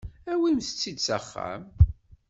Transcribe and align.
Awimt-tt-id 0.31 0.97
s 1.05 1.07
axxam. 1.17 1.63